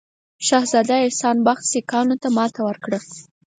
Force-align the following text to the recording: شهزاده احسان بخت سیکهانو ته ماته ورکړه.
شهزاده 0.47 0.95
احسان 1.05 1.37
بخت 1.45 1.63
سیکهانو 1.71 2.15
ته 2.21 2.27
ماته 2.37 2.61
ورکړه. 2.67 2.99